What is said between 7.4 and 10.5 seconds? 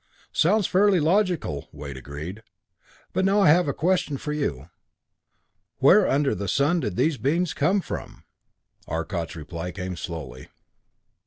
come from?" Arcot's reply came slowly.